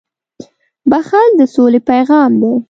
•بښل 0.89 1.29
د 1.39 1.41
سولې 1.53 1.79
پیغام 1.89 2.31
دی. 2.41 2.51